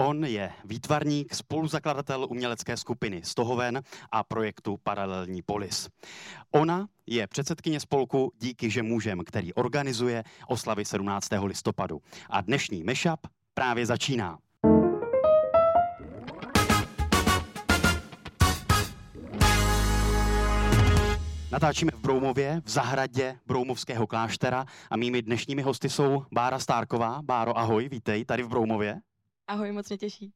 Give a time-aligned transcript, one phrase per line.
[0.00, 5.88] On je výtvarník, spoluzakladatel umělecké skupiny Stohoven a projektu Paralelní polis.
[6.50, 11.28] Ona je předsedkyně spolku Díky, že můžem, který organizuje oslavy 17.
[11.44, 12.02] listopadu.
[12.30, 13.20] A dnešní mešap
[13.54, 14.38] právě začíná.
[21.52, 27.22] Natáčíme v Broumově, v zahradě Broumovského kláštera a mými dnešními hosty jsou Bára Stárková.
[27.22, 29.00] Báro, ahoj, vítej tady v Broumově.
[29.50, 30.32] Ahoj, moc mě těší.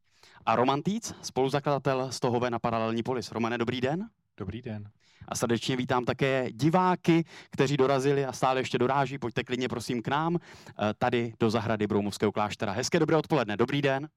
[0.47, 3.33] A Roman Týc, spoluzakladatel z Tohové na Paralelní polis.
[3.33, 4.09] Romane, dobrý den.
[4.37, 4.91] Dobrý den.
[5.29, 9.19] A srdečně vítám také diváky, kteří dorazili a stále ještě doráží.
[9.19, 12.73] Pojďte klidně prosím k nám, eh, tady do zahrady Broumovského kláštera.
[12.73, 14.09] Hezké dobré odpoledne, dobrý den.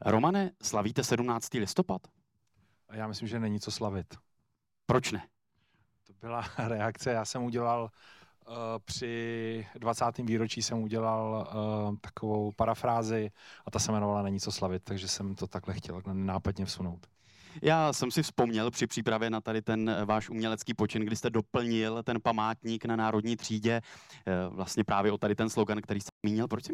[0.00, 1.58] Romane, slavíte 17.
[1.58, 2.02] listopad?
[2.92, 4.14] Já myslím, že není co slavit.
[4.86, 5.26] Proč ne?
[6.06, 7.10] To byla reakce.
[7.12, 7.88] Já jsem udělal uh,
[8.84, 10.18] při 20.
[10.18, 11.48] výročí jsem udělal
[11.90, 13.30] uh, takovou parafrázi
[13.66, 17.06] a ta se jmenovala Není co slavit, takže jsem to takhle chtěl nápadně vsunout.
[17.62, 21.30] Já jsem si vzpomněl při přípravě na tady ten eh, váš umělecký počin, kdy jste
[21.30, 23.80] doplnil ten památník na Národní třídě,
[24.48, 26.48] vlastně právě o tady ten slogan, který jste zmínil.
[26.48, 26.72] Proč si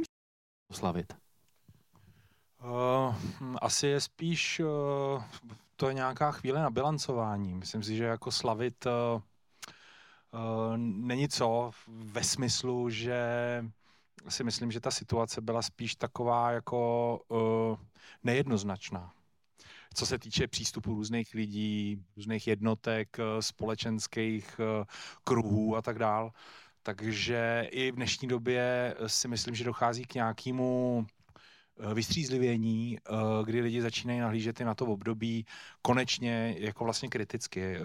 [0.73, 1.13] slavit?
[2.65, 3.15] Uh,
[3.63, 5.23] asi je spíš, uh,
[5.77, 7.55] to je nějaká chvíle na bilancování.
[7.55, 9.23] Myslím si, že jako slavit uh,
[10.77, 13.21] není co ve smyslu, že
[14.29, 17.77] si myslím, že ta situace byla spíš taková jako uh,
[18.25, 19.13] nejednoznačná.
[19.95, 24.61] Co se týče přístupu různých lidí, různých jednotek, společenských
[25.25, 26.33] kruhů a tak dál.
[26.83, 31.07] Takže i v dnešní době si myslím, že dochází k nějakému
[31.81, 35.47] Eh, vystřízlivění, eh, kdy lidi začínají nahlížet i na to období
[35.83, 37.77] konečně jako vlastně kriticky.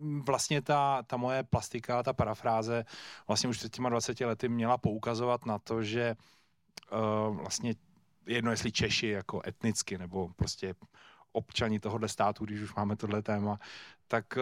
[0.00, 2.84] Vlastně ta, ta moje plastika, ta parafráze
[3.26, 6.16] vlastně už před těma 20 lety měla poukazovat na to, že
[7.30, 7.74] vlastně
[8.26, 10.74] jedno, jestli Češi jako etnicky nebo prostě
[11.32, 13.58] občani tohohle státu, když už máme tohle téma,
[14.08, 14.38] tak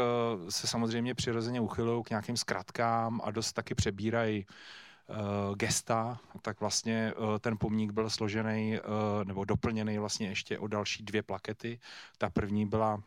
[0.49, 4.47] se samozřejmě přirozeně uchylují k nějakým zkratkám a dost taky přebírají
[5.09, 10.67] uh, gesta, tak vlastně uh, ten pomník byl složený uh, nebo doplněný vlastně ještě o
[10.67, 11.78] další dvě plakety.
[12.19, 13.03] Ta první byla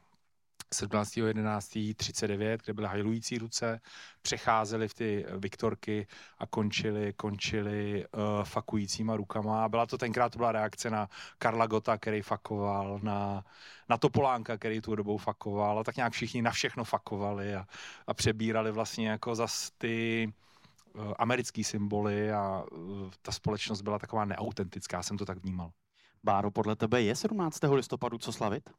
[0.75, 3.81] 17.11.39, kde byly hajlující ruce,
[4.21, 6.07] přecházely v ty Viktorky
[6.37, 9.63] a končily, končily uh, fakujícíma rukama.
[9.63, 13.43] A byla to tenkrát, to byla reakce na Karla Gota, který fakoval, na,
[13.89, 15.79] na Topolánka, který tu dobou fakoval.
[15.79, 17.65] A tak nějak všichni na všechno fakovali a,
[18.07, 20.33] a přebírali vlastně jako zas ty
[20.95, 25.71] Eh, americký symboly a eh, ta společnost byla taková neautentická, jsem to tak vnímal.
[26.23, 27.59] Báro, podle tebe je 17.
[27.73, 28.69] listopadu co slavit?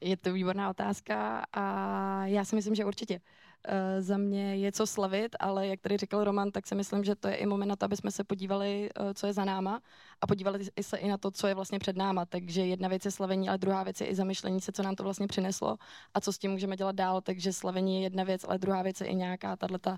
[0.00, 3.20] Je to výborná otázka a já si myslím, že určitě.
[3.68, 7.14] Uh, za mě je co slavit, ale jak tady řekl Roman, tak si myslím, že
[7.14, 9.80] to je i moment na to, aby jsme se podívali, uh, co je za náma
[10.20, 12.26] a podívali se i na to, co je vlastně před náma.
[12.26, 15.02] Takže jedna věc je slavení, ale druhá věc je i zamyšlení se, co nám to
[15.02, 15.76] vlastně přineslo
[16.14, 17.20] a co s tím můžeme dělat dál.
[17.20, 19.96] Takže slavení je jedna věc, ale druhá věc je i nějaká tato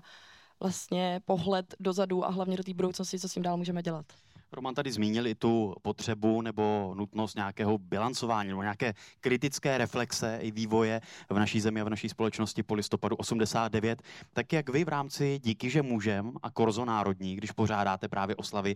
[0.59, 4.05] vlastně pohled dozadu a hlavně do té budoucnosti, co s tím dál můžeme dělat.
[4.53, 10.51] Roman tady zmínil i tu potřebu nebo nutnost nějakého bilancování nebo nějaké kritické reflexe i
[10.51, 14.01] vývoje v naší zemi a v naší společnosti po listopadu 89.
[14.33, 18.75] Tak jak vy v rámci Díky, že můžem a Korzo Národní, když pořádáte právě oslavy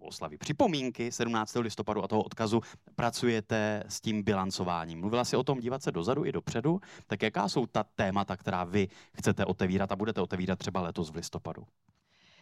[0.00, 1.56] oslavy připomínky 17.
[1.56, 2.60] listopadu a toho odkazu
[2.94, 5.00] pracujete s tím bilancováním.
[5.00, 8.64] Mluvila si o tom dívat se dozadu i dopředu, tak jaká jsou ta témata, která
[8.64, 11.62] vy chcete otevírat a budete otevírat třeba letos v listopadu?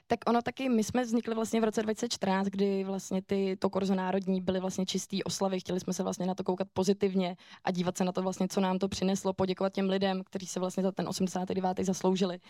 [0.07, 3.95] Tak ono taky, my jsme vznikli vlastně v roce 2014, kdy vlastně ty, to korzo
[3.95, 7.99] národní byly vlastně čistý oslavy, chtěli jsme se vlastně na to koukat pozitivně a dívat
[7.99, 10.93] se na to vlastně, co nám to přineslo, poděkovat těm lidem, kteří se vlastně za
[10.93, 11.79] ten 89.
[11.81, 12.41] zasloužili.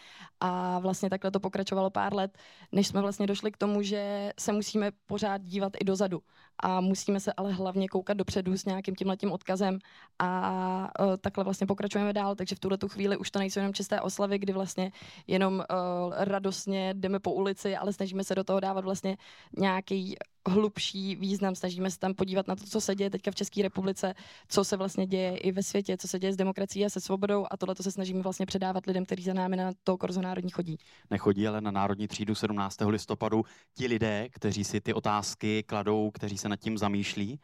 [0.40, 2.38] A vlastně takhle to pokračovalo pár let,
[2.72, 6.22] než jsme vlastně došli k tomu, že se musíme pořád dívat i dozadu.
[6.62, 9.78] A musíme se ale hlavně koukat dopředu s nějakým tímhletím odkazem
[10.18, 13.74] a uh, takhle vlastně pokračujeme dál, takže v tuhle tu chvíli už to nejsou jenom
[13.74, 14.92] čisté oslavy, kdy vlastně
[15.26, 19.16] jenom uh, radostně jdeme po ulici, ale snažíme se do toho dávat vlastně
[19.58, 20.16] nějaký
[20.48, 24.14] hlubší význam, snažíme se tam podívat na to, co se děje teďka v České republice,
[24.48, 27.46] co se vlastně děje i ve světě, co se děje s demokracií a se svobodou
[27.50, 30.78] a tohle se snažíme vlastně předávat lidem, kteří za námi na to korzo národní chodí.
[31.10, 32.76] Nechodí ale na národní třídu 17.
[32.86, 33.44] listopadu
[33.74, 37.40] ti lidé, kteří si ty otázky kladou, kteří se nad tím zamýšlí,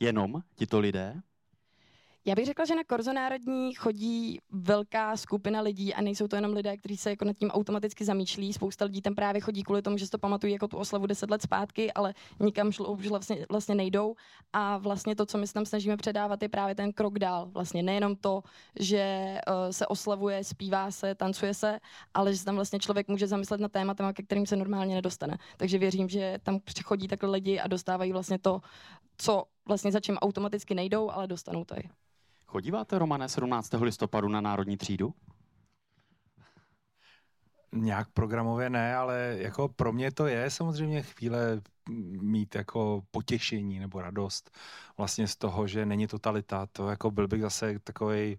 [0.00, 1.22] jenom tito lidé?
[2.30, 6.52] Já bych řekla, že na Korzo Národní chodí velká skupina lidí a nejsou to jenom
[6.52, 8.52] lidé, kteří se jako nad tím automaticky zamýšlí.
[8.52, 11.30] Spousta lidí tam právě chodí kvůli tomu, že si to pamatují jako tu oslavu 10
[11.30, 14.14] let zpátky, ale nikam šlo, už vlastně, vlastně nejdou.
[14.52, 17.50] A vlastně to, co my se tam snažíme předávat, je právě ten krok dál.
[17.50, 18.42] Vlastně nejenom to,
[18.80, 21.78] že uh, se oslavuje, zpívá se, tancuje se,
[22.14, 25.38] ale že se tam vlastně člověk může zamyslet na tématem, ke kterým se normálně nedostane.
[25.56, 28.60] Takže věřím, že tam přichodí takhle lidi a dostávají vlastně to,
[29.16, 31.82] co vlastně za čím automaticky nejdou, ale dostanou tady.
[32.50, 33.72] Chodíváte, Romane, 17.
[33.80, 35.14] listopadu na Národní třídu?
[37.72, 41.60] Nějak programově ne, ale jako pro mě to je samozřejmě chvíle
[42.20, 44.58] mít jako potěšení nebo radost
[44.96, 46.66] vlastně z toho, že není totalita.
[46.72, 48.38] To jako byl bych zase takový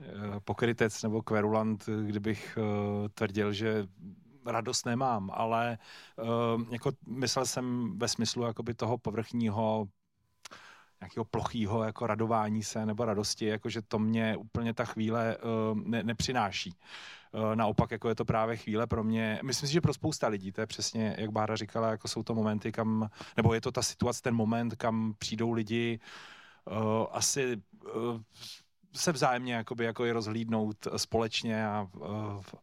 [0.00, 3.86] eh, pokrytec nebo kverulant, kdybych uh, tvrdil, že
[4.46, 5.78] radost nemám, ale
[6.18, 9.88] uh, jako myslel jsem ve smyslu jakoby toho povrchního
[11.02, 16.02] nějakého plochého jako radování se nebo radosti, jakože to mě úplně ta chvíle uh, ne,
[16.02, 16.74] nepřináší.
[17.32, 20.52] Uh, naopak, jako je to právě chvíle pro mě, myslím si, že pro spousta lidí,
[20.52, 23.82] to je přesně, jak Bára říkala, jako jsou to momenty, kam, nebo je to ta
[23.82, 26.00] situace, ten moment, kam přijdou lidi
[26.70, 27.62] uh, asi
[27.94, 28.20] uh,
[28.94, 31.88] se vzájemně jakoby, jako je rozhlídnout společně a,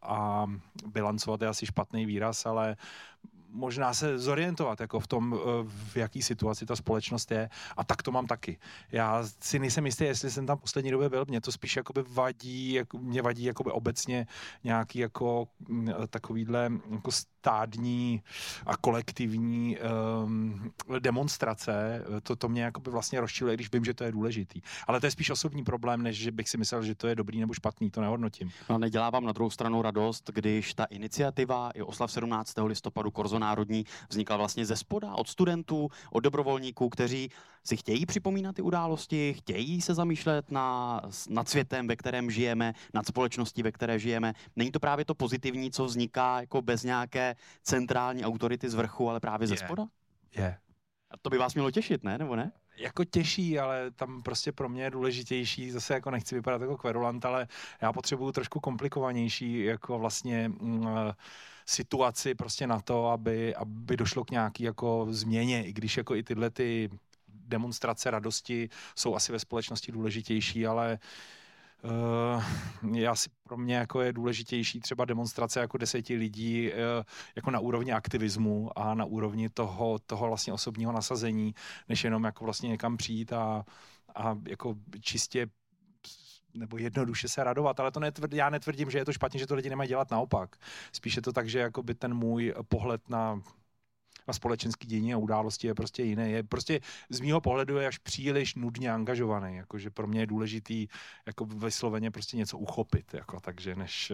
[0.02, 0.46] a
[0.86, 2.76] bilancovat je asi špatný výraz, ale
[3.52, 8.02] možná se zorientovat jako v tom, eh, v jaký situaci ta společnost je a tak
[8.02, 8.58] to mám taky.
[8.92, 12.72] Já si nejsem jistý, jestli jsem tam poslední době byl, mě to spíš jakoby vadí,
[12.72, 14.26] jako, mě vadí jakoby obecně
[14.64, 18.22] nějaký jako mm, takovýhle jako stádní
[18.66, 19.78] a kolektivní
[20.24, 24.60] um, demonstrace, to, to mě jakoby vlastně rozčiluje, když vím, že to je důležitý.
[24.86, 27.40] Ale to je spíš osobní problém, než že bych si myslel, že to je dobrý
[27.40, 28.50] nebo špatný, to nehodnotím.
[28.70, 32.54] No nedělá vám na druhou stranu radost, když ta iniciativa i oslav 17.
[32.66, 37.30] listopadu Korzo Národní vznikla vlastně ze spoda, od studentů, od dobrovolníků, kteří
[37.64, 43.06] si chtějí připomínat ty události, chtějí se zamýšlet na, nad světem, ve kterém žijeme, nad
[43.06, 44.32] společností, ve které žijeme.
[44.56, 49.20] Není to právě to pozitivní, co vzniká jako bez nějaké centrální autority z vrchu, ale
[49.20, 49.86] právě ze spoda?
[50.36, 50.58] Je.
[51.10, 52.18] A to by vás mělo těšit, ne?
[52.18, 52.52] Nebo ne?
[52.80, 57.24] jako těžší, ale tam prostě pro mě je důležitější, zase jako nechci vypadat jako kverulant,
[57.24, 57.48] ale
[57.80, 60.86] já potřebuju trošku komplikovanější jako vlastně mm,
[61.70, 66.22] situaci prostě na to, aby, aby došlo k nějaký jako změně, i když jako i
[66.22, 66.90] tyhle ty
[67.28, 70.98] demonstrace radosti jsou asi ve společnosti důležitější, ale
[71.82, 76.76] Uh, je asi pro mě jako je důležitější třeba demonstrace jako deseti lidí uh,
[77.36, 81.54] jako na úrovni aktivismu a na úrovni toho, toho vlastně osobního nasazení,
[81.88, 83.64] než jenom jako vlastně někam přijít a,
[84.14, 85.46] a jako čistě
[86.54, 89.54] nebo jednoduše se radovat, ale to netvrd, já netvrdím, že je to špatně, že to
[89.54, 90.56] lidi nemají dělat naopak.
[90.92, 93.40] Spíš je to tak, že jakoby ten můj pohled na
[94.28, 96.32] na společenský dění a události je prostě jiný.
[96.32, 100.86] Je prostě z mýho pohledu je až příliš nudně angažovaný, jakože pro mě je důležitý
[101.26, 104.12] jako vysloveně prostě něco uchopit, jako, takže než,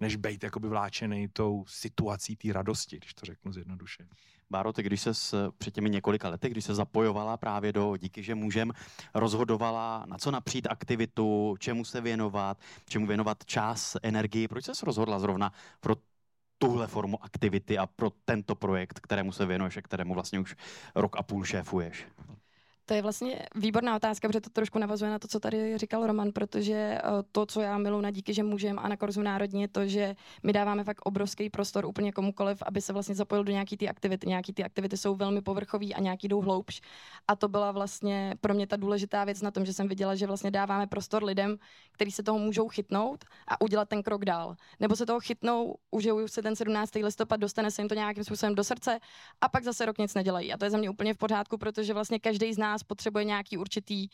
[0.00, 4.08] než být jakoby vláčený tou situací té radosti, když to řeknu zjednodušeně.
[4.52, 5.10] Báro, ty když se
[5.58, 8.72] před těmi několika lety, když se zapojovala právě do Díky, že můžem,
[9.14, 12.58] rozhodovala, na co napřít aktivitu, čemu se věnovat,
[12.88, 15.96] čemu věnovat čas, energii, proč se rozhodla zrovna pro
[16.58, 20.56] tuhle formu aktivity a pro tento projekt, kterému se věnuješ a kterému vlastně už
[20.94, 22.06] rok a půl šéfuješ?
[22.86, 26.32] To je vlastně výborná otázka, protože to trošku navazuje na to, co tady říkal Roman,
[26.32, 27.00] protože eh,
[27.32, 30.14] to, co já miluji na díky, že můžeme a na Korzu národní, je to, že
[30.42, 34.26] my dáváme fakt obrovský prostor úplně komukoliv, aby se vlastně zapojil do nějaký ty aktivity.
[34.28, 36.80] Nějaký ty aktivity jsou velmi povrchový a nějaký jdou hloubš.
[37.28, 40.26] A to byla vlastně pro mě ta důležitá věc na tom, že jsem viděla, že
[40.26, 41.56] vlastně dáváme prostor lidem,
[41.92, 44.54] kteří se toho můžou chytnout a udělat ten krok dál.
[44.80, 46.94] Nebo se toho chytnou, užijou se ten 17.
[46.94, 48.98] listopad, dostane se jim to nějakým způsobem do srdce
[49.40, 50.52] a pak zase rok nic nedělají.
[50.52, 53.24] A to je za mě úplně v pořádku, protože vlastně každý z nás nás potřebuje
[53.24, 54.08] nějaký určitý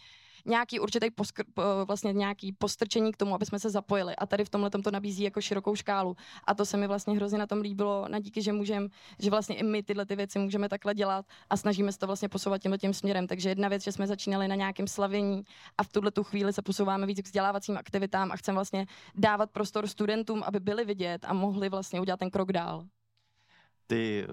[0.46, 1.44] nějaký určitý poskr,
[1.84, 4.16] vlastně nějaký postrčení k tomu, aby jsme se zapojili.
[4.16, 6.16] A tady v tomhle to nabízí jako širokou škálu.
[6.46, 9.56] A to se mi vlastně hrozně na tom líbilo, na díky, že můžem, že vlastně
[9.56, 12.78] i my tyhle ty věci můžeme takhle dělat a snažíme se to vlastně posouvat tímhle
[12.78, 13.26] tím směrem.
[13.26, 15.42] Takže jedna věc, že jsme začínali na nějakém slavění
[15.78, 19.50] a v tuhle tu chvíli se posouváme víc k vzdělávacím aktivitám a chceme vlastně dávat
[19.50, 22.86] prostor studentům, aby byli vidět a mohli vlastně udělat ten krok dál.
[23.86, 24.26] Ty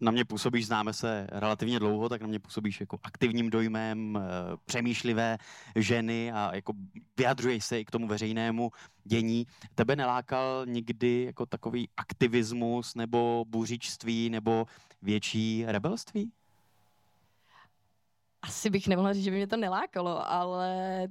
[0.00, 4.56] na mě působíš, známe se relativně dlouho, tak na mě působíš jako aktivním dojmem, eh,
[4.64, 5.38] přemýšlivé
[5.76, 6.72] ženy a jako
[7.16, 8.70] vyjadřuješ se i k tomu veřejnému
[9.04, 9.46] dění.
[9.74, 14.66] Tebe nelákal nikdy jako takový aktivismus nebo buřičství nebo
[15.02, 16.32] větší rebelství?
[18.42, 21.08] Asi bych nemohla říct, že by mě to nelákalo, ale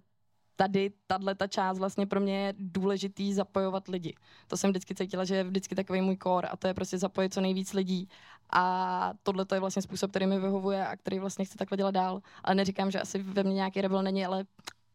[0.56, 4.16] tady tahle ta část vlastně pro mě je důležitý zapojovat lidi.
[4.48, 7.34] To jsem vždycky cítila, že je vždycky takový můj kor a to je prostě zapojit
[7.34, 8.10] co nejvíc lidí.
[8.54, 11.92] A tohle to je vlastně způsob, který mi vyhovuje a který vlastně chci takhle dělat
[11.92, 12.22] dál.
[12.44, 14.46] Ale neříkám, že asi ve mně nějaký rebel není, ale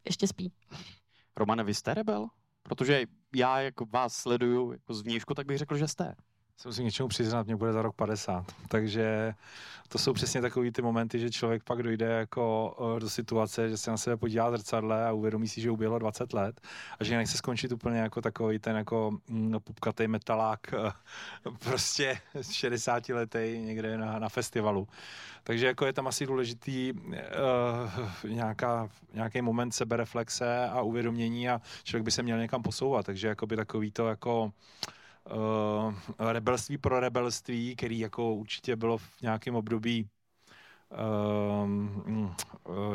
[0.05, 0.53] ještě spí.
[1.37, 2.29] Romane, vy jste rebel?
[2.63, 3.03] Protože
[3.35, 6.15] já, jak vás sleduju jako zvnějšku, tak bych řekl, že jste
[6.59, 8.45] se musím něčemu přiznat, mě bude za rok 50.
[8.69, 9.35] Takže
[9.89, 13.77] to jsou přesně takový ty momenty, že člověk pak dojde jako eh, do situace, že
[13.77, 16.61] se na sebe podívá zrcadle a uvědomí si, že uběhlo 20 let
[17.01, 20.93] a že nechce skončit úplně jako takový ten jako mm, pupkatý metalák eh,
[21.59, 22.19] prostě
[22.51, 24.89] 60 letý někde na, na festivalu.
[25.43, 32.05] Takže jako je tam asi důležitý uh, nějaká, nějaký moment sebereflexe a uvědomění a člověk
[32.05, 33.07] by se měl někam posouvat.
[33.07, 34.51] Takže jako by takový to jako uh,
[35.37, 35.95] uh,
[36.33, 40.09] rebelství pro rebelství, který jako určitě bylo v nějakém období
[40.91, 41.69] uh,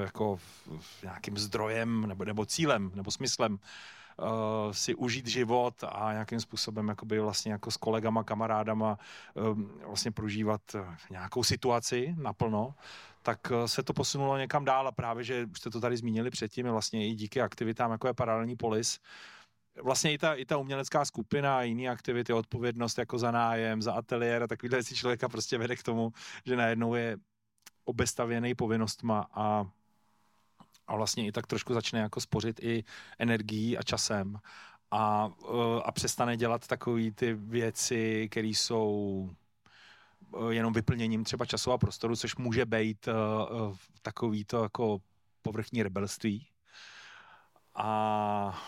[0.02, 0.40] jako
[1.04, 3.58] nějakým zdrojem nebo, nebo cílem nebo smyslem uh,
[4.72, 8.98] si užít život a nějakým způsobem jakoby vlastně jako s kolegama, kamarádama
[9.34, 10.62] um, vlastně prožívat
[11.10, 12.74] nějakou situaci naplno,
[13.24, 16.68] tak se to posunulo někam dál a právě, že už jste to tady zmínili předtím,
[16.68, 19.00] vlastně i díky aktivitám, jako je Paralelní polis,
[19.82, 23.94] vlastně i ta, i ta umělecká skupina a jiné aktivity, odpovědnost jako za nájem, za
[23.94, 26.12] ateliér a takovýhle si člověka prostě vede k tomu,
[26.46, 27.18] že najednou je
[27.86, 29.66] obestavěný povinnostma a,
[30.88, 32.84] a vlastně i tak trošku začne jako spořit i
[33.20, 34.40] energií a časem
[34.92, 35.32] a,
[35.84, 39.30] a přestane dělat takové ty věci, které jsou
[40.50, 44.98] jenom vyplněním třeba času a prostoru, což může být uh, takový to jako
[45.42, 46.48] povrchní rebelství.
[47.76, 48.64] A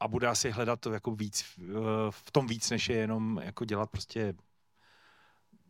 [0.00, 1.44] a bude asi hledat to jako víc,
[2.10, 4.34] v tom víc, než je jenom jako dělat prostě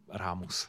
[0.09, 0.69] rámus.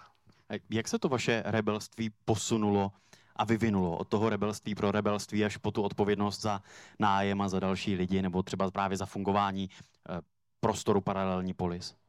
[0.70, 2.92] Jak se to vaše rebelství posunulo
[3.36, 6.62] a vyvinulo od toho rebelství pro rebelství až po tu odpovědnost za
[7.00, 9.70] nájem a za další lidi, nebo třeba právě za fungování
[10.10, 10.22] eh,
[10.60, 12.01] prostoru paralelní polis?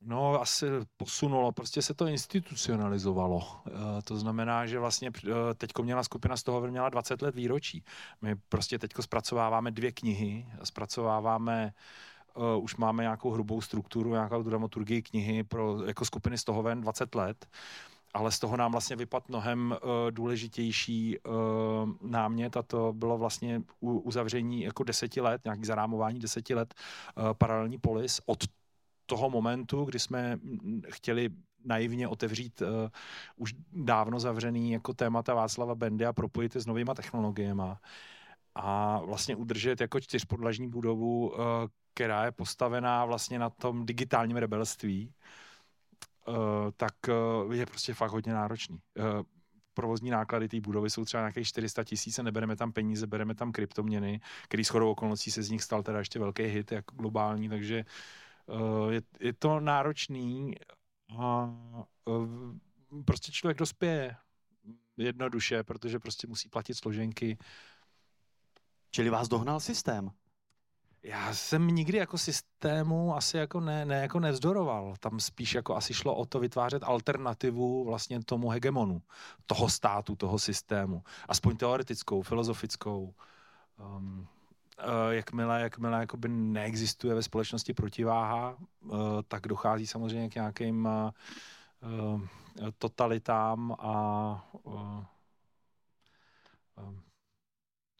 [0.00, 3.42] No, asi posunulo, prostě se to institucionalizovalo.
[3.98, 7.84] E, to znamená, že vlastně e, teďko měla skupina z toho měla 20 let výročí.
[8.22, 11.72] My prostě teďko zpracováváme dvě knihy, zpracováváme
[12.38, 16.80] Uh, už máme nějakou hrubou strukturu, nějakou dramaturgii knihy pro jako skupiny z toho ven
[16.80, 17.46] 20 let,
[18.14, 21.34] ale z toho nám vlastně vypad mnohem uh, důležitější uh,
[22.02, 26.74] námět a to bylo vlastně u, uzavření jako deseti let, nějaký zarámování deseti let
[27.16, 28.44] uh, paralelní polis od
[29.08, 30.38] toho momentu, kdy jsme
[30.88, 31.30] chtěli
[31.64, 32.68] naivně otevřít uh,
[33.36, 37.62] už dávno zavřený jako témata Václava Bendy a propojit je s novýma technologiemi
[38.54, 41.36] a vlastně udržet jako čtyřpodlažní budovu, uh,
[41.94, 45.12] která je postavená vlastně na tom digitálním rebelství,
[46.28, 46.34] uh,
[46.76, 46.94] tak
[47.46, 48.78] uh, je prostě fakt hodně náročný.
[48.98, 49.22] Uh,
[49.74, 54.20] provozní náklady té budovy jsou třeba nějakých 400 tisíc nebereme tam peníze, bereme tam kryptoměny,
[54.44, 57.92] který shodou okolností se z nich stal teda ještě velký hit, jako globální, takže uh,
[58.90, 60.54] je, je to náročný
[61.18, 61.50] a
[62.08, 64.16] eh, prostě člověk dospěje
[64.96, 67.38] jednoduše, protože prostě musí platit složenky.
[68.90, 70.10] Čili vás dohnal systém?
[71.02, 74.94] Já jsem nikdy jako systému asi jako ne, ne jako nevzdoroval.
[75.00, 79.02] Tam spíš jako asi šlo o to vytvářet alternativu vlastně tomu hegemonu,
[79.46, 81.02] toho státu, toho systému.
[81.28, 83.14] Aspoň teoretickou, filozofickou.
[83.78, 84.28] Um,
[85.10, 90.88] jakmile, jakmile jakoby neexistuje ve společnosti protiváha, uh, tak dochází samozřejmě k nějakým
[91.82, 92.20] uh,
[92.78, 94.44] totalitám a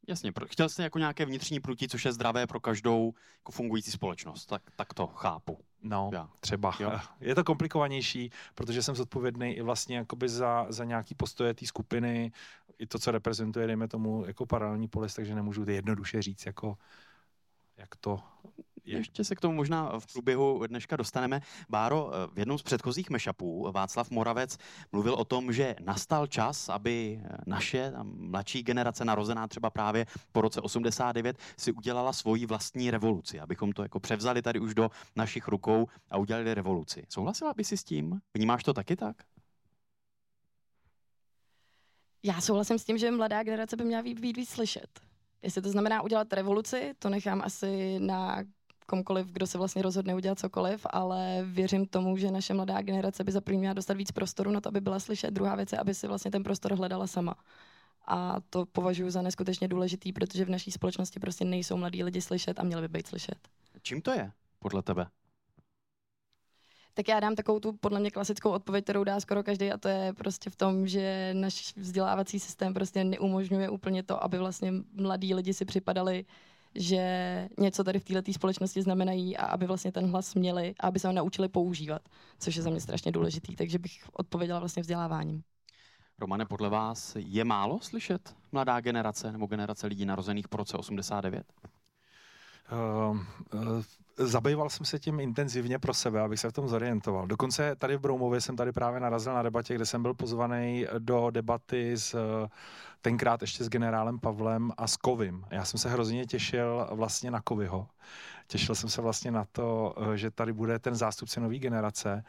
[0.08, 4.46] Jasně, chtěl jste jako nějaké vnitřní prutí, což je zdravé pro každou jako fungující společnost,
[4.46, 5.58] tak, tak to chápu.
[5.82, 6.28] No, Já.
[6.40, 6.74] třeba.
[6.80, 6.92] Jo.
[7.20, 12.32] Je to komplikovanější, protože jsem zodpovědný i vlastně jakoby za, za nějaký postoje té skupiny,
[12.78, 16.78] i to, co reprezentuje, dejme tomu, jako paralelní polis, takže nemůžu jednoduše říct, jako
[17.76, 18.20] jak to
[18.96, 21.40] ještě se k tomu možná v průběhu dneška dostaneme.
[21.68, 24.58] Báro, v jednom z předchozích mešapů Václav Moravec
[24.92, 30.60] mluvil o tom, že nastal čas, aby naše mladší generace, narozená třeba právě po roce
[30.60, 35.86] 89, si udělala svoji vlastní revoluci, abychom to jako převzali tady už do našich rukou
[36.10, 37.06] a udělali revoluci.
[37.08, 38.20] Souhlasila by si s tím?
[38.34, 39.16] Vnímáš to taky tak?
[42.22, 45.00] Já souhlasím s tím, že mladá generace by měla být víc slyšet.
[45.42, 48.44] Jestli to znamená udělat revoluci, to nechám asi na
[48.88, 53.32] komkoliv, kdo se vlastně rozhodne udělat cokoliv, ale věřím tomu, že naše mladá generace by
[53.32, 55.30] za první měla dostat víc prostoru na to, aby byla slyšet.
[55.30, 57.34] Druhá věc je, aby si vlastně ten prostor hledala sama.
[58.06, 62.60] A to považuji za neskutečně důležitý, protože v naší společnosti prostě nejsou mladí lidi slyšet
[62.60, 63.38] a měli by být slyšet.
[63.82, 65.06] Čím to je, podle tebe?
[66.94, 69.88] Tak já dám takovou tu podle mě klasickou odpověď, kterou dá skoro každý, a to
[69.88, 75.34] je prostě v tom, že náš vzdělávací systém prostě neumožňuje úplně to, aby vlastně mladí
[75.34, 76.24] lidi si připadali
[76.74, 80.98] že něco tady v této společnosti znamenají a aby vlastně ten hlas měli a aby
[80.98, 82.02] se ho naučili používat,
[82.38, 85.42] což je za mě strašně důležitý, takže bych odpověděla vlastně vzděláváním.
[86.18, 91.52] Romane, podle vás je málo slyšet mladá generace nebo generace lidí narozených po roce 89?
[92.72, 93.16] Uh,
[93.54, 93.82] uh,
[94.16, 97.26] zabýval jsem se tím intenzivně pro sebe, abych se v tom zorientoval.
[97.26, 101.30] Dokonce tady v Broumově jsem tady právě narazil na debatě, kde jsem byl pozvaný do
[101.30, 102.16] debaty s
[103.02, 105.44] tenkrát ještě s generálem Pavlem a s Kovim.
[105.50, 107.88] Já jsem se hrozně těšil vlastně na Kovyho.
[108.46, 112.24] Těšil jsem se vlastně na to, že tady bude ten zástupce nové generace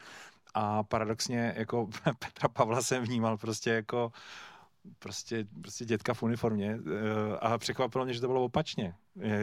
[0.54, 4.12] a paradoxně jako Petra Pavla jsem vnímal prostě jako
[4.98, 8.94] prostě, prostě dětka v uniformě eh, a překvapilo mě, že to bylo opačně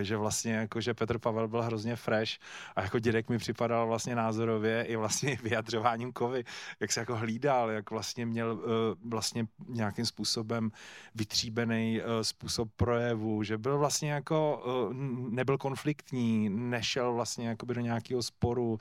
[0.02, 2.32] že vlastně jako, že Petr Pavel byl hrozně fresh
[2.76, 6.44] a jako dědek mi připadal vlastně názorově i vlastně vyjadřováním kovy,
[6.80, 10.72] jak se jako hlídal, jak vlastně měl eh, vlastně nějakým způsobem
[11.16, 14.94] vytříbený eh, způsob projevu, že byl vlastně jako, eh,
[15.30, 18.78] nebyl konfliktní, nešel vlastně jakoby do nějakého sporu,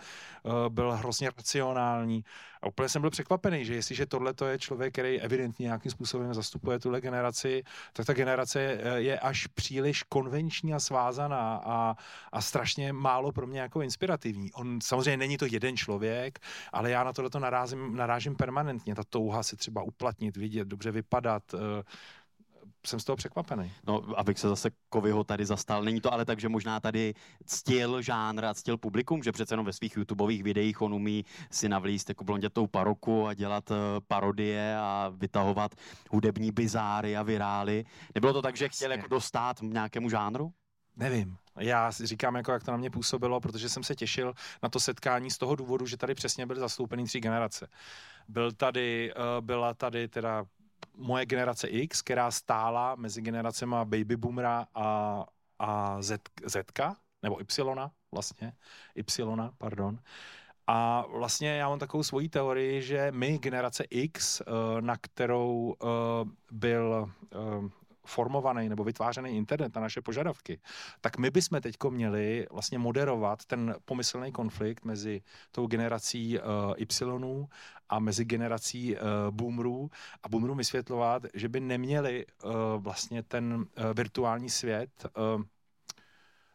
[0.69, 2.25] byl hrozně racionální.
[2.63, 6.35] A úplně jsem byl překvapený, že jestliže tohle to je člověk, který evidentně nějakým způsobem
[6.35, 7.63] zastupuje tuhle generaci,
[7.93, 8.61] tak ta generace
[8.97, 11.97] je až příliš konvenční a svázaná a,
[12.33, 14.53] a strašně málo pro mě jako inspirativní.
[14.53, 16.39] On samozřejmě není to jeden člověk,
[16.73, 18.95] ale já na tohle narážím, narážím permanentně.
[18.95, 21.61] Ta touha se třeba uplatnit, vidět, dobře vypadat, uh,
[22.87, 23.73] jsem z toho překvapený.
[23.87, 25.83] No, abych se zase Kovyho tady zastal.
[25.83, 27.15] Není to ale tak, že možná tady
[27.45, 31.69] ctil žánr a ctil publikum, že přece jenom ve svých YouTubeových videích on umí si
[31.69, 33.77] navlíst jako blondětou paroku a dělat uh,
[34.09, 35.75] parodie a vytahovat
[36.11, 37.85] hudební bizáry a virály.
[38.15, 40.53] Nebylo to tak, že chtěl jako dostat nějakému žánru?
[40.97, 41.37] Nevím.
[41.59, 44.81] Já si říkám, jako jak to na mě působilo, protože jsem se těšil na to
[44.81, 47.69] setkání z toho důvodu, že tady přesně byly zastoupeny tři generace.
[48.29, 50.45] Byl tady, eh, byla tady teda
[50.97, 55.25] moje generace X, která stála mezi generacema Baby Boomera a,
[55.59, 58.53] a Z, Zka, nebo Y vlastně,
[58.95, 59.99] Y, pardon.
[60.67, 64.45] A vlastně já mám takovou svoji teorii, že my, generace X, eh,
[64.81, 65.87] na kterou eh,
[66.53, 67.13] byl
[68.07, 70.61] formovaný nebo vytvářený internet na naše požadavky,
[71.01, 75.23] tak my bychom teď měli vlastně moderovat ten pomyslný konflikt mezi
[75.53, 76.45] tou generací uh,
[76.77, 77.47] Y
[77.89, 79.91] a mezi generací uh, boomerů
[80.23, 85.43] a boomerům vysvětlovat, že by neměli uh, vlastně ten uh, virtuální svět uh,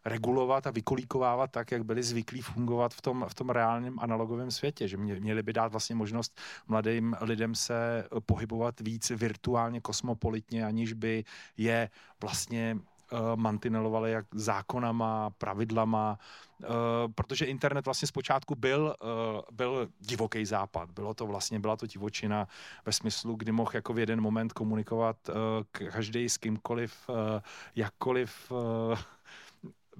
[0.05, 4.87] regulovat a vykolíkovávat tak, jak byli zvyklí fungovat v tom, v tom reálném analogovém světě,
[4.87, 11.23] že měli by dát vlastně možnost mladým lidem se pohybovat víc virtuálně, kosmopolitně, aniž by
[11.57, 11.89] je
[12.21, 12.77] vlastně
[13.11, 16.19] uh, mantinelovali jak zákonama, pravidlama,
[16.59, 16.67] uh,
[17.15, 20.91] protože internet vlastně zpočátku byl, uh, byl divoký západ.
[20.91, 22.47] Bylo to vlastně, byla to divočina
[22.85, 25.29] ve smyslu, kdy mohl jako v jeden moment komunikovat
[25.71, 27.09] každý s kýmkoliv,
[27.75, 28.51] jakkoliv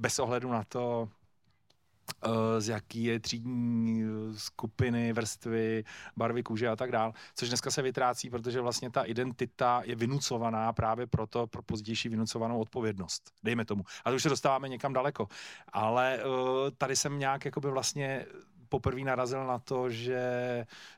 [0.01, 1.09] bez ohledu na to,
[2.25, 5.83] eh, z jaký je třídní eh, skupiny, vrstvy,
[6.17, 10.73] barvy kůže a tak dál, což dneska se vytrácí, protože vlastně ta identita je vynucovaná
[10.73, 13.31] právě proto pro pozdější vynucovanou odpovědnost.
[13.43, 13.83] Dejme tomu.
[14.05, 15.27] A to už se dostáváme někam daleko.
[15.73, 16.31] Ale uh,
[16.77, 18.25] tady jsem nějak jakoby vlastně
[18.71, 20.21] poprvé narazil na to, že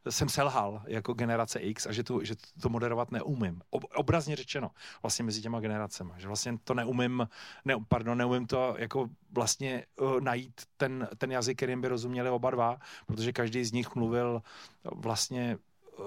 [0.10, 3.62] jsem selhal jako generace X a že, tu, že to moderovat neumím.
[3.70, 6.14] Ob, obrazně řečeno, vlastně mezi těma generacemi.
[6.18, 7.28] Že vlastně to neumím,
[7.66, 12.52] ne, pardon, neumím to jako vlastně uh, najít ten, ten jazyk, kterým by rozuměli oba
[12.52, 14.42] dva, protože každý z nich mluvil
[14.84, 15.58] vlastně
[15.98, 16.06] uh,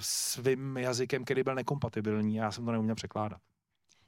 [0.00, 3.40] svým jazykem, který byl nekompatibilní a já jsem to neuměl překládat.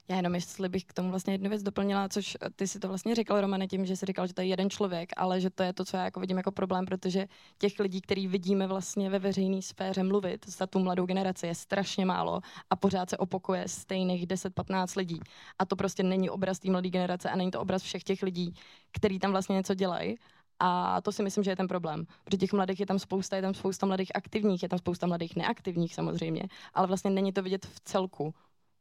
[0.09, 3.15] Já jenom jestli bych k tomu vlastně jednu věc doplnila, což ty si to vlastně
[3.15, 5.73] říkal, Romane, tím, že jsi říkal, že to je jeden člověk, ale že to je
[5.73, 7.27] to, co já jako vidím jako problém, protože
[7.59, 12.07] těch lidí, který vidíme vlastně ve veřejné sféře mluvit za tu mladou generaci, je strašně
[12.07, 12.41] málo
[12.71, 15.21] a pořád se opakuje stejných 10-15 lidí.
[15.59, 18.55] A to prostě není obraz té mladé generace a není to obraz všech těch lidí,
[18.93, 20.17] kteří tam vlastně něco dělají.
[20.61, 22.07] A to si myslím, že je ten problém.
[22.25, 25.37] Protože těch mladých je tam spousta, je tam spousta mladých aktivních, je tam spousta mladých
[25.37, 26.43] neaktivních samozřejmě,
[26.75, 28.35] ale vlastně není to vidět v celku.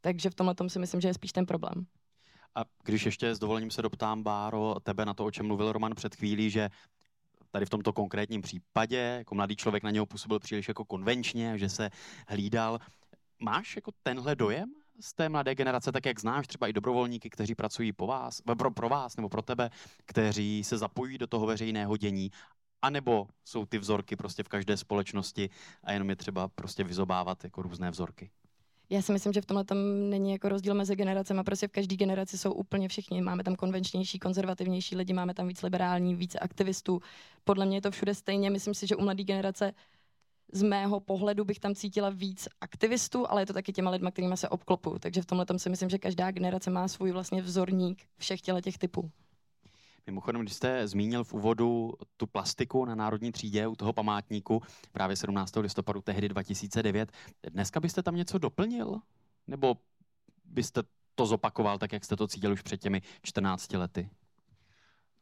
[0.04, 1.86] Takže v tomhle tom si myslím, že je spíš ten problém.
[2.56, 5.96] A když ještě s dovolením se doptám, Báro, tebe na to, o čem mluvil Roman
[5.96, 6.70] před chvílí, že
[7.52, 11.70] tady v tomto konkrétním případě, jako mladý člověk na něho působil příliš jako konvenčně, že
[11.70, 11.90] se
[12.28, 12.80] hlídal.
[13.40, 17.56] Máš jako tenhle dojem z té mladé generace, tak jak znáš třeba i dobrovolníky, kteří
[17.56, 19.70] pracují po vás, pro, pro vás nebo pro tebe,
[20.06, 22.32] kteří se zapojí do toho veřejného dění,
[22.82, 25.50] anebo jsou ty vzorky prostě v každé společnosti
[25.84, 28.32] a jenom je třeba prostě vyzobávat jako různé vzorky?
[28.94, 29.78] Já si myslím, že v tomhle tam
[30.10, 31.44] není jako rozdíl mezi generacemi.
[31.44, 33.22] Prostě v každé generaci jsou úplně všichni.
[33.22, 37.02] Máme tam konvenčnější, konzervativnější lidi, máme tam víc liberální, více aktivistů.
[37.44, 38.50] Podle mě je to všude stejně.
[38.50, 39.74] Myslím si, že u mladé generace
[40.52, 44.38] z mého pohledu bych tam cítila víc aktivistů, ale je to taky těma lidma, kterými
[44.38, 45.00] se obklopu.
[45.00, 48.78] Takže v tomhle si myslím, že každá generace má svůj vlastně vzorník všech těle těch
[48.78, 49.12] typů.
[50.08, 54.62] Mimochodem, když jste zmínil v úvodu tu plastiku na Národní třídě u toho památníku
[54.92, 55.56] právě 17.
[55.56, 57.12] listopadu tehdy 2009,
[57.50, 59.00] dneska byste tam něco doplnil?
[59.48, 59.78] Nebo
[60.46, 60.82] byste
[61.16, 64.10] to zopakoval tak, jak jste to cítil už před těmi 14 lety?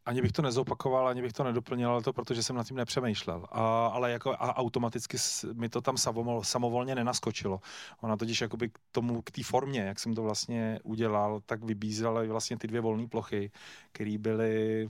[0.06, 3.46] Ani bych to nezopakoval, ani bych to nedoplnil, ale to protože jsem nad tím nepřemýšlel.
[3.50, 5.16] A, ale jako a automaticky
[5.52, 7.60] mi to tam samovol, samovolně nenaskočilo.
[8.00, 12.22] Ona totiž jakoby k tomu, k té formě, jak jsem to vlastně udělal, tak vybízela
[12.24, 13.50] vlastně ty dvě volné plochy,
[13.92, 14.88] které byly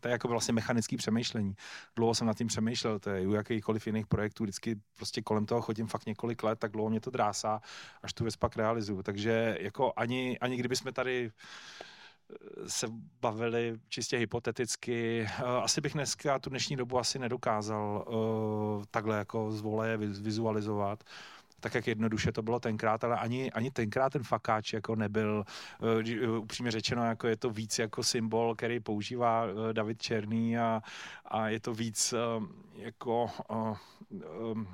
[0.00, 1.54] to je jako vlastně mechanický přemýšlení.
[1.96, 5.62] Dlouho jsem nad tím přemýšlel, to je u jakýchkoliv jiných projektů, vždycky prostě kolem toho
[5.62, 7.60] chodím fakt několik let, tak dlouho mě to drásá,
[8.02, 9.02] až tu věc pak realizuju.
[9.02, 11.30] Takže jako ani, ani kdyby jsme tady
[12.66, 12.86] se
[13.20, 15.20] bavili čistě hypoteticky.
[15.22, 21.04] Eh, asi bych dneska tu dnešní dobu asi nedokázal uh, takhle jako z voleje vizualizovat
[21.64, 25.44] tak jak jednoduše to bylo tenkrát, ale ani, ani tenkrát ten fakáč jako nebyl,
[26.28, 30.82] uh, upřímně řečeno, jako je to víc jako symbol, který používá uh, David Černý a,
[31.24, 33.76] a je to víc uh, jako, uh,
[34.52, 34.68] um,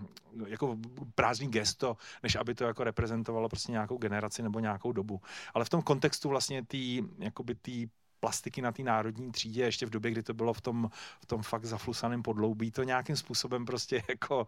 [0.46, 0.76] jako
[1.14, 5.20] prázdný gesto, než aby to jako reprezentovalo prostě nějakou generaci nebo nějakou dobu.
[5.54, 7.86] Ale v tom kontextu vlastně tý, jakoby tý
[8.20, 11.42] plastiky na té národní třídě, ještě v době, kdy to bylo v tom, v tom
[11.42, 14.46] fakt zaflusaném podloubí, to nějakým způsobem prostě jako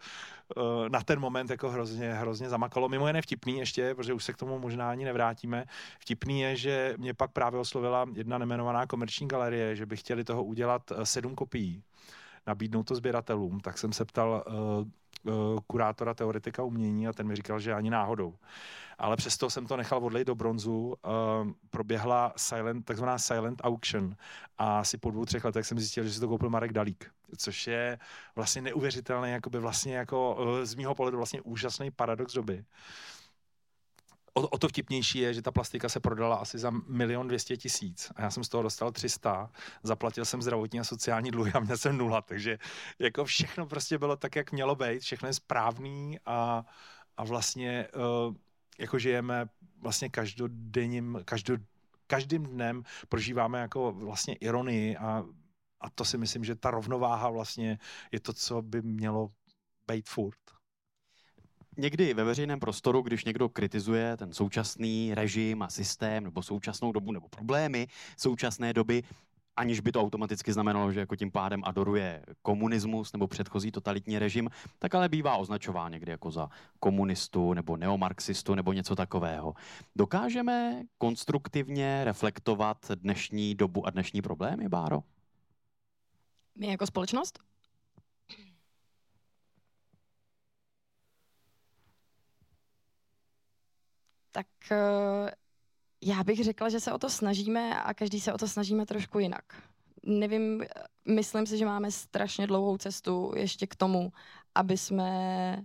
[0.56, 2.88] uh, na ten moment jako hrozně, hrozně zamakalo.
[2.88, 5.64] Mimo jiné vtipný ještě, protože už se k tomu možná ani nevrátíme.
[5.98, 10.44] Vtipný je, že mě pak právě oslovila jedna nemenovaná komerční galerie, že by chtěli toho
[10.44, 11.82] udělat eh, sedm kopií
[12.46, 14.88] nabídnout to sběratelům, tak jsem se ptal uh,
[15.66, 18.34] kurátora teoretika umění a ten mi říkal, že ani náhodou
[19.02, 20.94] ale přesto jsem to nechal odlejt do bronzu.
[21.04, 24.16] Uh, proběhla silent, takzvaná silent auction
[24.58, 27.66] a asi po dvou, třech letech jsem zjistil, že si to koupil Marek Dalík, což
[27.66, 27.98] je
[28.36, 32.64] vlastně neuvěřitelný, jakoby vlastně jako uh, z mýho pohledu vlastně úžasný paradox doby.
[34.34, 38.12] O, o to vtipnější je, že ta plastika se prodala asi za milion dvěstě tisíc
[38.16, 39.50] a já jsem z toho dostal 300,
[39.82, 42.58] zaplatil jsem zdravotní a sociální dluhy a měl jsem nula, takže
[42.98, 46.64] jako všechno prostě bylo tak, jak mělo být, všechno je správný a,
[47.16, 47.88] a vlastně
[48.28, 48.34] uh,
[48.78, 51.56] jako žijeme vlastně každodenním, každo,
[52.06, 55.24] každým dnem prožíváme jako vlastně ironii a,
[55.80, 57.78] a to si myslím, že ta rovnováha vlastně
[58.12, 59.28] je to, co by mělo
[59.86, 60.38] být furt.
[61.76, 67.12] Někdy ve veřejném prostoru, když někdo kritizuje ten současný režim a systém nebo současnou dobu
[67.12, 69.02] nebo problémy současné doby,
[69.56, 74.50] aniž by to automaticky znamenalo, že jako tím pádem adoruje komunismus nebo předchozí totalitní režim,
[74.78, 76.48] tak ale bývá označován někdy jako za
[76.80, 79.54] komunistu nebo neomarxistu nebo něco takového.
[79.96, 85.02] Dokážeme konstruktivně reflektovat dnešní dobu a dnešní problémy, Báro?
[86.58, 87.51] My jako společnost?
[94.32, 95.30] Tak eh,
[96.02, 99.18] já bych řekla, že se o to snažíme a každý se o to snažíme trošku
[99.18, 99.44] jinak.
[100.02, 100.64] Nevím,
[101.08, 104.12] myslím si, že máme strašně dlouhou cestu ještě k tomu,
[104.54, 105.64] aby jsme,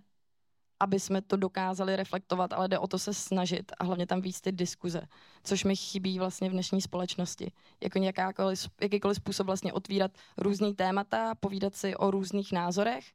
[0.79, 4.41] aby jsme to dokázali reflektovat, ale jde o to se snažit a hlavně tam víc
[4.41, 5.01] ty diskuze,
[5.43, 7.51] což mi chybí vlastně v dnešní společnosti.
[7.83, 13.05] Jako jakákoliv, jakýkoliv způsob vlastně otvírat různý témata, povídat si o různých názorech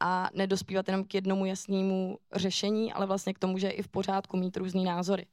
[0.00, 3.88] a nedospívat jenom k jednomu jasnému řešení, ale vlastně k tomu, že je i v
[3.88, 5.26] pořádku mít různý názory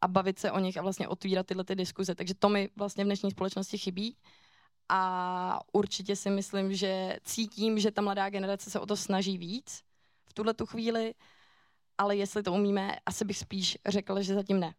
[0.00, 2.14] a bavit se o nich a vlastně otvírat tyhle ty diskuze.
[2.14, 4.16] Takže to mi vlastně v dnešní společnosti chybí.
[4.88, 9.82] A určitě si myslím, že cítím, že ta mladá generace se o to snaží víc
[10.26, 11.14] v tuhle tu chvíli,
[11.98, 14.74] ale jestli to umíme, asi bych spíš řekla, že zatím ne.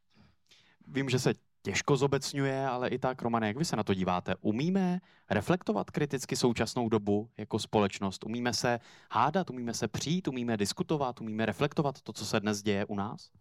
[0.88, 4.36] Vím, že se těžko zobecňuje, ale i tak, Romane, jak vy se na to díváte?
[4.42, 8.24] Umíme reflektovat kriticky současnou dobu jako společnost?
[8.24, 8.80] Umíme se
[9.12, 13.32] hádat, umíme se přijít, umíme diskutovat, umíme reflektovat to, co se dnes děje u nás?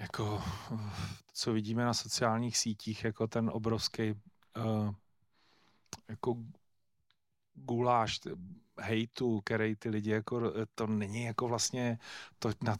[0.00, 0.42] jako,
[1.32, 4.94] co vidíme na sociálních sítích, jako ten obrovský uh,
[6.08, 6.36] jako
[7.54, 8.20] guláš
[8.80, 11.98] hejtu, který ty lidi jako, to není jako vlastně
[12.38, 12.76] to, na,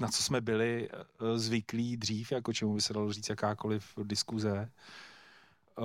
[0.00, 4.70] na co jsme byli uh, zvyklí dřív, jako čemu by se dalo říct jakákoliv diskuze.
[5.78, 5.84] Uh,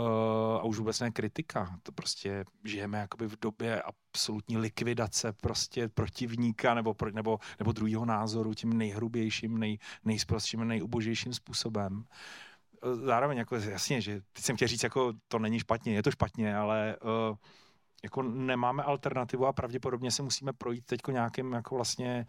[0.56, 1.80] a už vůbec ne kritika.
[1.84, 8.54] To prostě žijeme jakoby v době absolutní likvidace prostě protivníka nebo, nebo, nebo druhého názoru
[8.54, 12.04] tím nejhrubějším, nej, nejsprostším, nejubožejším způsobem.
[13.06, 16.56] Zároveň jako jasně, že teď jsem chtěl říct, jako to není špatně, je to špatně,
[16.56, 16.98] ale
[17.30, 17.38] uh,
[18.04, 22.26] jako nemáme alternativu a pravděpodobně se musíme projít teď nějakým jako vlastně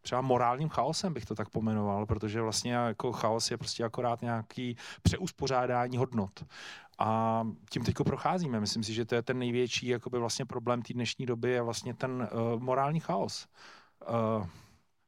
[0.00, 4.76] třeba morálním chaosem bych to tak pomenoval, protože vlastně jako chaos je prostě akorát nějaký
[5.02, 6.44] přeuspořádání hodnot.
[6.98, 8.60] A tím teďko procházíme.
[8.60, 11.94] Myslím si, že to je ten největší jakoby vlastně problém té dnešní doby je vlastně
[11.94, 13.46] ten uh, morální chaos.
[14.38, 14.46] Uh,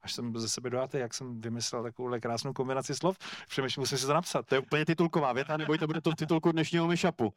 [0.02, 4.06] Až jsem ze sebe dojatý, jak jsem vymyslel takovou krásnou kombinaci slov, přemýšlím, musím si
[4.06, 4.46] to napsat.
[4.46, 7.34] To je úplně titulková věta, nebojte, bude to v titulku dnešního myšapu.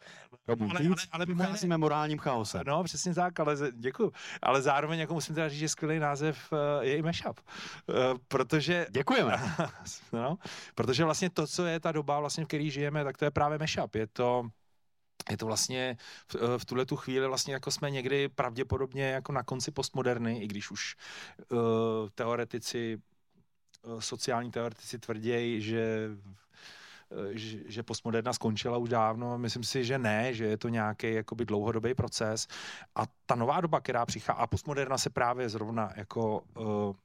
[0.48, 2.62] Ale, ale, ale jiné, Procházíme morálním chaosem.
[2.68, 4.12] No, přesně tak, ale děkuju.
[4.42, 7.40] Ale zároveň jako musím teda říct, že skvělý název eh, je i mashup.
[7.90, 7.94] Eh,
[8.28, 9.38] Protože Děkujeme.
[10.14, 10.38] no,
[10.76, 13.58] protože vlastně to, co je ta doba, vlastně, v které žijeme, tak to je právě
[13.58, 13.96] mashup.
[13.96, 14.50] Je to,
[15.30, 15.98] je to vlastně
[16.28, 20.40] v, eh, v tuhle tu chvíli vlastně jako jsme někdy pravděpodobně jako na konci postmoderny,
[20.40, 20.96] i když už
[21.52, 21.58] uh,
[22.16, 23.02] teoretici,
[23.84, 25.38] uh, sociální teoretici eh,
[27.32, 29.38] že, že postmoderna skončila už dávno.
[29.38, 32.48] Myslím si, že ne, že je to nějaký jakoby dlouhodobý proces.
[32.96, 36.96] A ta nová doba, která přichází, a postmoderna se právě zrovna jako uh,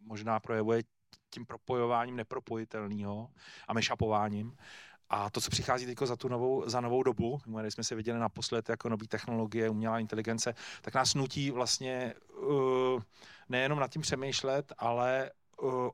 [0.00, 0.82] možná projevuje
[1.30, 3.28] tím propojováním nepropojitelného
[3.68, 4.56] a mešapováním.
[5.10, 8.18] A to, co přichází teď za tu novou, za novou dobu, když jsme se viděli
[8.18, 13.02] naposled jako nové technologie, umělá inteligence, tak nás nutí vlastně uh,
[13.48, 15.30] nejenom nad tím přemýšlet, ale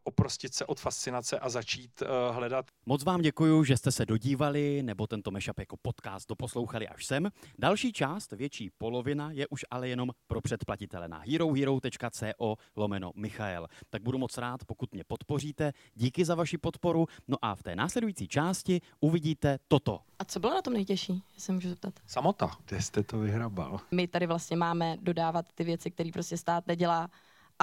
[0.05, 4.83] oprostit se od fascinace a začít uh, hledat Moc vám děkuji, že jste se dodívali
[4.83, 7.29] nebo tento mashup jako podcast doposlouchali až sem.
[7.59, 13.69] Další část, větší polovina, je už ale jenom pro předplatitele na herohero.co lomeno Michael.
[13.91, 15.73] Tak budu moc rád, pokud mě podpoříte.
[15.95, 17.07] Díky za vaši podporu.
[17.29, 20.01] No a v té následující části uvidíte toto.
[20.19, 21.95] A co bylo na tom nejtěžší, jestli můžu zeptat?
[22.07, 22.51] samota.
[22.67, 23.81] Kde jste to vyhrabal?
[23.91, 27.11] My tady vlastně máme dodávat ty věci, které prostě stát nedělá,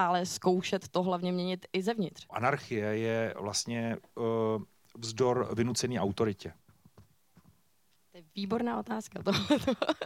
[0.06, 2.26] ale zkoušet to hlavně měnit i zevnitř.
[2.30, 4.24] Anarchie je vlastně uh,
[4.98, 6.54] vzdor vynucený autoritě.
[8.12, 9.24] To je výborná otázka.
[9.24, 9.32] To,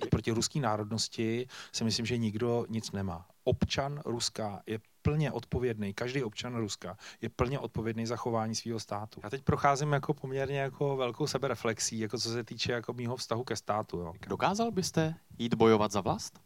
[0.10, 3.28] Proti ruské národnosti si myslím, že nikdo nic nemá.
[3.44, 9.20] Občan Ruska je plně odpovědný, každý občan Ruska je plně odpovědný za chování svého státu.
[9.24, 13.44] Já teď procházím jako poměrně jako velkou sebereflexí, jako co se týče jako mýho vztahu
[13.44, 14.00] ke státu.
[14.00, 14.14] Jo.
[14.28, 16.40] Dokázal byste jít bojovat za vlast?